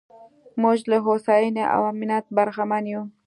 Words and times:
موږ 0.61 0.79
له 0.91 0.97
هوساینې 1.05 1.63
او 1.73 1.81
امنیت 1.91 2.25
برخمن 2.37 2.83
یو. 2.93 3.03